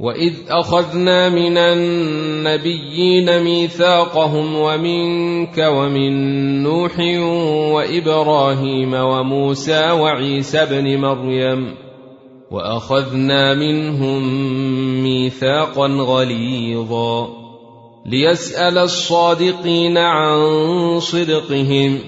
واذ 0.00 0.34
اخذنا 0.48 1.28
من 1.28 1.58
النبيين 1.58 3.42
ميثاقهم 3.42 4.54
ومنك 4.54 5.58
ومن 5.58 6.12
نوح 6.62 6.98
وابراهيم 7.74 8.94
وموسى 8.94 9.90
وعيسى 9.90 10.58
ابن 10.58 11.00
مريم 11.00 11.74
واخذنا 12.50 13.54
منهم 13.54 14.22
ميثاقا 15.02 15.86
غليظا 15.86 17.28
ليسال 18.06 18.78
الصادقين 18.78 19.98
عن 19.98 20.38
صدقهم 21.00 21.98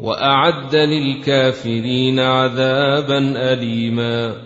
واعد 0.00 0.76
للكافرين 0.76 2.20
عذابا 2.20 3.18
اليما 3.52 4.45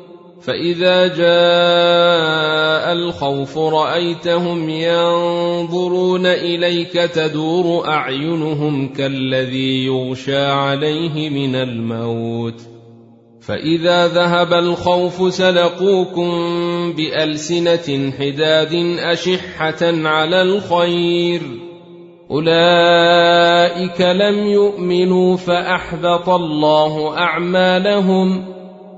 فاذا 0.41 1.07
جاء 1.07 2.93
الخوف 2.93 3.57
رايتهم 3.57 4.69
ينظرون 4.69 6.25
اليك 6.25 6.93
تدور 6.93 7.87
اعينهم 7.87 8.93
كالذي 8.93 9.85
يغشى 9.85 10.45
عليه 10.45 11.29
من 11.29 11.55
الموت 11.55 12.61
فاذا 13.41 14.07
ذهب 14.07 14.53
الخوف 14.53 15.33
سلقوكم 15.33 16.31
بالسنه 16.93 18.11
حداد 18.19 18.73
اشحه 18.99 20.07
على 20.07 20.41
الخير 20.41 21.41
اولئك 22.31 24.01
لم 24.01 24.47
يؤمنوا 24.47 25.37
فاحبط 25.37 26.29
الله 26.29 27.17
اعمالهم 27.17 28.60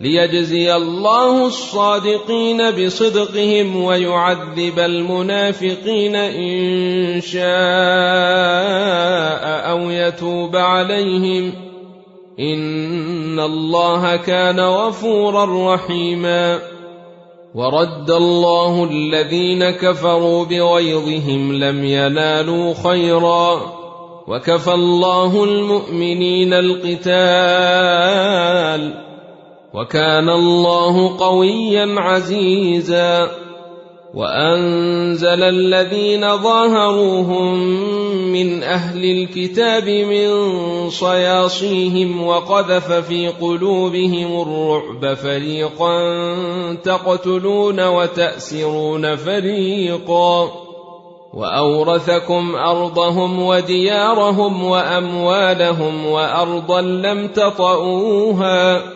ليجزي 0.00 0.76
الله 0.76 1.46
الصادقين 1.46 2.70
بصدقهم 2.70 3.84
ويعذب 3.84 4.78
المنافقين 4.78 6.16
إن 6.16 7.20
شاء 7.20 7.46
أو 9.70 9.90
يتوب 9.90 10.56
عليهم. 10.56 11.52
إن 12.40 13.40
الله 13.40 14.16
كان 14.16 14.60
غفورا 14.60 15.74
رحيما. 15.74 16.58
ورد 17.54 18.10
الله 18.10 18.84
الذين 18.90 19.70
كفروا 19.70 20.44
بغيظهم 20.44 21.52
لم 21.52 21.84
ينالوا 21.84 22.74
خيرا. 22.74 23.76
وكفى 24.28 24.74
الله 24.74 25.44
المؤمنين 25.44 26.52
القتال. 26.52 27.06
وكان 29.76 30.28
الله 30.28 31.18
قويا 31.18 32.00
عزيزا 32.00 33.30
وأنزل 34.14 35.42
الذين 35.42 36.36
ظاهروهم 36.36 37.58
من 38.32 38.62
أهل 38.62 39.04
الكتاب 39.04 39.88
من 39.88 40.30
صياصيهم 40.90 42.26
وقذف 42.26 42.92
في 42.92 43.28
قلوبهم 43.28 44.40
الرعب 44.40 45.14
فريقا 45.14 45.98
تقتلون 46.84 47.86
وتأسرون 47.86 49.16
فريقا 49.16 50.50
وأورثكم 51.34 52.54
أرضهم 52.54 53.42
وديارهم 53.42 54.64
وأموالهم 54.64 56.06
وأرضا 56.06 56.80
لم 56.80 57.28
تطئوها 57.28 58.95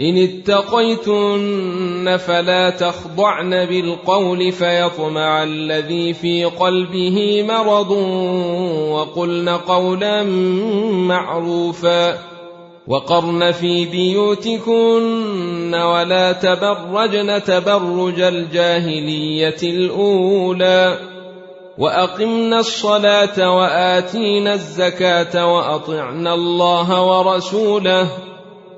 إن 0.00 0.16
اتقيتن 0.16 2.16
فلا 2.16 2.70
تخضعن 2.70 3.66
بالقول 3.66 4.52
فيطمع 4.52 5.42
الذي 5.42 6.14
في 6.14 6.44
قلبه 6.44 7.44
مرض 7.48 7.90
وقلن 8.90 9.48
قولا 9.48 10.22
معروفا 10.92 12.18
وقرن 12.86 13.52
في 13.52 13.86
بيوتكن 13.86 15.74
ولا 15.74 16.32
تبرجن 16.32 17.42
تبرج 17.42 18.20
الجاهلية 18.20 19.56
الأولى 19.62 20.98
واقمنا 21.78 22.60
الصلاة 22.60 23.56
وآتينا 23.56 24.54
الزكاة 24.54 25.54
وأطعنا 25.54 26.34
الله 26.34 27.02
ورسوله 27.02 28.31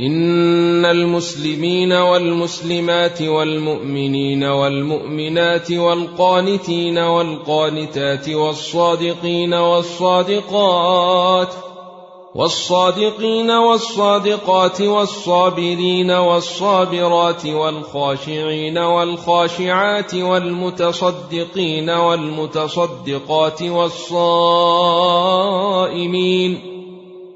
إن 0.00 0.84
المسلمين 0.84 1.92
والمسلمات 1.92 3.22
والمؤمنين 3.22 4.44
والمؤمنات 4.44 5.72
والقانتين 5.72 6.98
والقانتات 6.98 8.28
والصادقين 8.28 9.54
والصادقات 9.54 11.48
والصادقين 12.34 13.50
والصادقات 13.50 14.80
والصابرين 14.80 16.10
والصابرات 16.10 17.46
والخاشعين 17.46 18.78
والخاشعات 18.78 20.14
والمتصدقين 20.14 21.90
والمتصدقات 21.90 23.62
والصائمين 23.62 24.12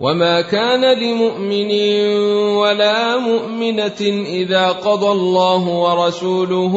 وما 0.00 0.40
كان 0.40 0.98
لمؤمن 0.98 1.70
ولا 2.56 3.18
مؤمنه 3.18 4.00
اذا 4.26 4.68
قضى 4.68 5.12
الله 5.12 5.68
ورسوله 5.68 6.74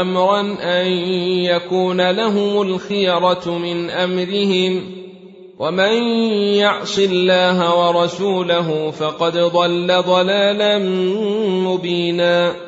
امرا 0.00 0.40
ان 0.62 0.86
يكون 1.48 2.10
لهم 2.10 2.62
الخيره 2.62 3.48
من 3.48 3.90
امرهم 3.90 4.98
ومن 5.58 5.92
يعص 6.54 6.98
الله 6.98 7.86
ورسوله 7.86 8.90
فقد 8.90 9.36
ضل 9.36 10.02
ضلالا 10.02 10.78
مبينا 11.48 12.67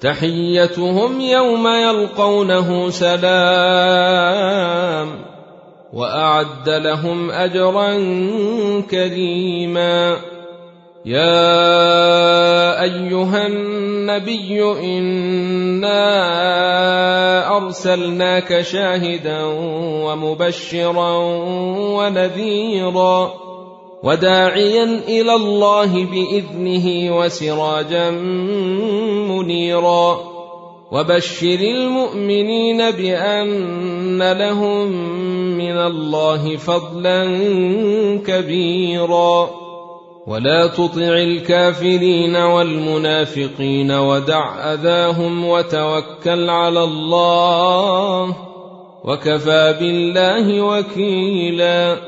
تحيتهم 0.00 1.20
يوم 1.20 1.68
يلقونه 1.68 2.90
سلام 2.90 3.28
وأعد 5.92 6.68
لهم 6.68 7.30
أجرا 7.30 7.92
كريما. 8.90 10.16
يا 11.04 12.82
أيها 12.82 13.46
النبي 13.46 14.62
إنا 14.62 15.96
أرسلناك 17.56 18.60
شاهدا 18.60 19.42
ومبشرا 20.04 21.16
ونذيرا. 21.96 23.47
وداعيا 24.02 24.84
إلى 25.08 25.34
الله 25.34 26.04
بإذنه 26.04 27.16
وسراجا 27.16 28.10
منيرا. 29.30 30.20
وبشر 30.92 31.60
المؤمنين 31.60 32.90
بأن 32.90 34.32
لهم 34.32 34.86
من 35.58 35.76
الله 35.78 36.56
فضلا 36.56 37.24
كبيرا. 38.26 39.50
ولا 40.26 40.66
تطع 40.66 41.16
الكافرين 41.16 42.36
والمنافقين 42.36 43.90
ودع 43.90 44.72
أذاهم 44.72 45.44
وتوكل 45.44 46.50
على 46.50 46.84
الله 46.84 48.36
وكفى 49.04 49.76
بالله 49.80 50.62
وكيلا. 50.62 52.07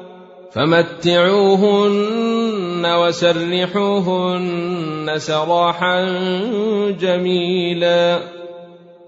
فمتعوهن 0.53 1.91
وسرحوهن 2.85 4.43
سراحا 5.17 6.05
جميلا. 6.99 8.40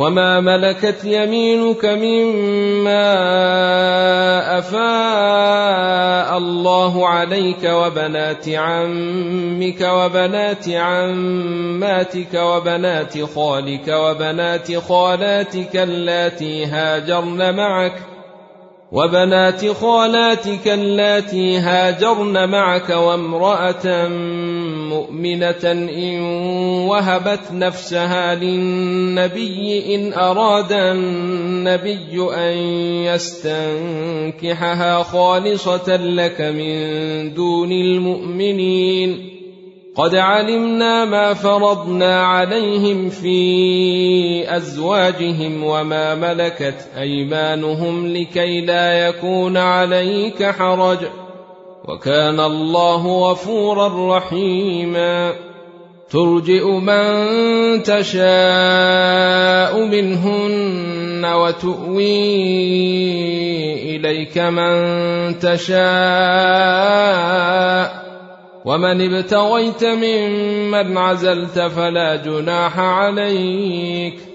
وما 0.00 0.40
ملكت 0.40 1.04
يمينك 1.04 1.84
مما 1.84 3.08
افاء 4.58 6.38
الله 6.38 7.08
عليك 7.08 7.64
وبنات 7.64 8.48
عمك 8.48 9.80
وبنات 9.80 10.68
عماتك 10.68 12.34
وبنات 12.34 13.24
خالك 13.34 13.88
وبنات 13.88 14.76
خالاتك 14.78 15.76
اللاتي 15.76 16.66
هاجرن 16.66 17.56
معك 17.56 17.94
وبنات 18.92 19.72
خالاتك 19.72 20.68
اللاتي 20.68 21.58
هاجرن 21.58 22.48
معك 22.48 22.90
وامراه 22.90 24.08
مؤمنة 24.90 25.64
إن 25.64 26.20
وهبت 26.88 27.52
نفسها 27.52 28.34
للنبي 28.34 29.94
إن 29.94 30.12
أراد 30.12 30.72
النبي 30.72 32.28
أن 32.34 32.56
يستنكحها 33.04 35.02
خالصة 35.02 35.96
لك 35.96 36.40
من 36.40 37.34
دون 37.34 37.72
المؤمنين. 37.72 39.30
قد 39.96 40.14
علمنا 40.14 41.04
ما 41.04 41.34
فرضنا 41.34 42.22
عليهم 42.22 43.08
في 43.08 44.56
أزواجهم 44.56 45.64
وما 45.64 46.14
ملكت 46.14 46.88
أيمانهم 46.98 48.06
لكي 48.06 48.60
لا 48.60 49.08
يكون 49.08 49.56
عليك 49.56 50.44
حرج. 50.44 50.98
وكان 51.90 52.40
الله 52.40 53.30
غفورا 53.30 54.16
رحيما. 54.16 55.32
ترجئ 56.10 56.66
من 56.66 57.02
تشاء 57.82 58.24
منهن 59.84 61.24
وتؤوي 61.24 62.36
إليك 63.96 64.38
من 64.38 64.72
تشاء. 65.38 65.80
ومن 68.64 69.14
ابتغيت 69.14 69.84
ممن 69.84 70.98
عزلت 70.98 71.58
فلا 71.58 72.16
جناح 72.16 72.78
عليك. 72.78 74.29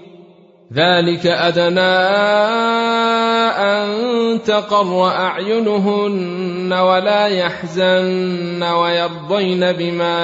ذلك 0.75 1.27
أدنى 1.27 1.95
أن 3.55 3.87
تقر 4.41 5.07
أعينهن 5.07 6.73
ولا 6.73 7.27
يحزن 7.27 8.63
ويرضين 8.63 9.71
بما 9.71 10.15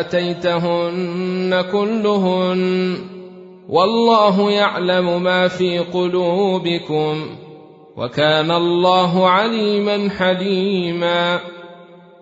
آتيتهن 0.00 1.64
كلهن 1.72 2.96
والله 3.68 4.50
يعلم 4.50 5.22
ما 5.22 5.48
في 5.48 5.78
قلوبكم 5.78 7.26
وكان 7.96 8.50
الله 8.50 9.28
عليما 9.28 10.10
حليما 10.10 11.40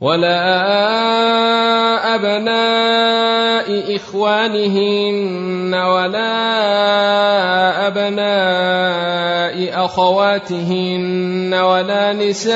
ولا 0.00 0.36
أبناء 2.14 3.96
إخوانهن 3.96 5.74
ولا 5.74 6.36
أبناء 7.86 9.84
أخواتهن 9.84 11.54
ولا 11.54 12.12
نسائهن 12.12 12.46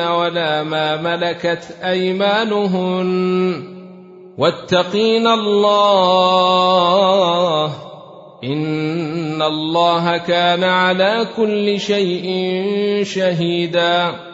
ولا 0.00 0.62
ما 0.62 0.96
ملكت 0.96 1.76
أيمانهن 1.84 3.62
واتقين 4.38 5.26
الله 5.26 6.44
إن 8.44 9.42
الله 9.42 10.16
كان 10.16 10.64
على 10.64 11.26
كل 11.36 11.80
شيء 11.80 12.50
شهيداً 13.04 14.33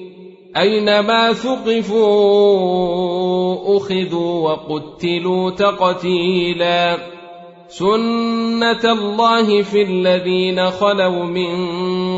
أينما 0.57 1.33
ثقفوا 1.33 2.07
أخذوا 3.77 4.49
وقتلوا 4.49 5.51
تقتيلا 5.51 6.97
سنة 7.67 8.83
الله 8.83 9.61
في 9.61 9.81
الذين 9.81 10.69
خلوا 10.69 11.23
من 11.23 11.55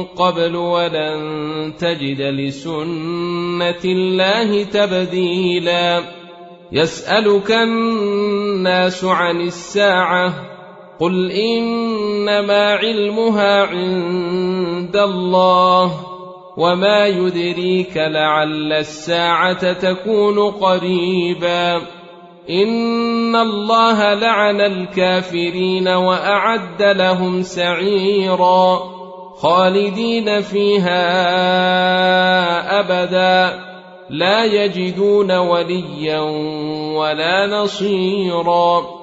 قبل 0.04 0.56
ولن 0.56 1.74
تجد 1.80 2.22
لسنة 2.22 3.84
الله 3.86 4.64
تبديلا 4.64 6.04
يسألك 6.72 7.52
الناس 7.52 9.06
عن 9.06 9.42
الساعة 9.42 10.34
قل 11.00 11.32
إنما 11.32 12.74
علمها 12.74 13.62
عند 13.62 14.96
الله 14.96 16.13
وما 16.58 17.06
يدريك 17.06 17.98
لعل 17.98 18.74
الساعة 18.74 19.74
تكون 19.74 20.52
قريبا 20.52 21.82
ان 22.50 23.36
الله 23.36 24.14
لعن 24.14 24.62
الكافرين 24.62 25.88
واعد 25.88 26.82
لهم 26.82 27.42
سعيرا 27.42 28.80
خالدين 29.36 30.42
فيها 30.42 31.00
ابدا 32.80 33.60
لا 34.10 34.44
يجدون 34.44 35.32
وليا 35.32 36.20
ولا 36.98 37.48
نصيرا 37.48 39.03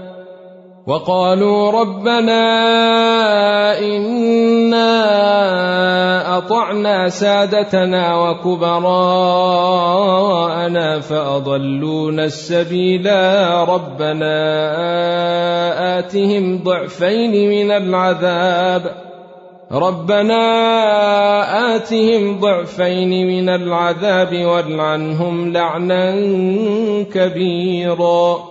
وقالوا 0.87 1.71
ربنا 1.71 2.41
إنا 3.79 4.97
أطعنا 6.37 7.09
سادتنا 7.09 8.17
وكبراءنا 8.17 8.89
فأضلونا 10.99 12.23
السبيلا 12.23 13.63
ربنا 13.63 14.39
آتهم 15.99 16.63
ضعفين 16.63 17.49
من 17.49 17.71
العذاب. 17.71 18.95
ربنا 19.71 20.43
آتهم 21.75 22.39
ضعفين 22.39 23.27
من 23.27 23.49
العذاب 23.49 24.45
والعنهم 24.45 25.53
لعنا 25.53 26.11
كبيرا. 27.13 28.50